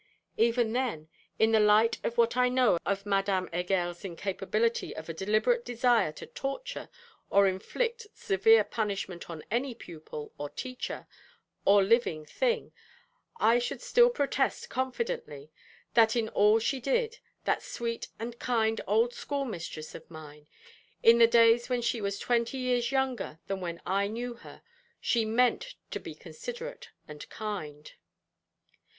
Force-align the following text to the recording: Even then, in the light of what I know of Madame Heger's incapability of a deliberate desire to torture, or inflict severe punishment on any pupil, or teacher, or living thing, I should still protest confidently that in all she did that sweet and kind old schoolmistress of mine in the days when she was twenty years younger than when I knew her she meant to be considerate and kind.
Even 0.37 0.73
then, 0.73 1.09
in 1.37 1.51
the 1.51 1.59
light 1.59 1.99
of 2.03 2.17
what 2.17 2.35
I 2.35 2.49
know 2.49 2.79
of 2.87 3.05
Madame 3.05 3.47
Heger's 3.53 4.03
incapability 4.03 4.95
of 4.95 5.09
a 5.09 5.13
deliberate 5.13 5.63
desire 5.63 6.11
to 6.13 6.25
torture, 6.25 6.89
or 7.29 7.45
inflict 7.47 8.07
severe 8.15 8.63
punishment 8.63 9.29
on 9.29 9.43
any 9.51 9.75
pupil, 9.75 10.33
or 10.39 10.49
teacher, 10.49 11.05
or 11.65 11.83
living 11.83 12.25
thing, 12.25 12.71
I 13.39 13.59
should 13.59 13.79
still 13.79 14.09
protest 14.09 14.71
confidently 14.71 15.51
that 15.93 16.15
in 16.15 16.29
all 16.29 16.57
she 16.57 16.79
did 16.79 17.19
that 17.45 17.61
sweet 17.61 18.07
and 18.17 18.39
kind 18.39 18.81
old 18.87 19.13
schoolmistress 19.13 19.93
of 19.93 20.09
mine 20.09 20.47
in 21.03 21.19
the 21.19 21.27
days 21.27 21.69
when 21.69 21.83
she 21.83 22.01
was 22.01 22.17
twenty 22.17 22.57
years 22.57 22.91
younger 22.91 23.37
than 23.45 23.61
when 23.61 23.79
I 23.85 24.07
knew 24.07 24.33
her 24.33 24.63
she 24.99 25.25
meant 25.25 25.75
to 25.91 25.99
be 25.99 26.15
considerate 26.15 26.89
and 27.07 27.29
kind. 27.29 27.93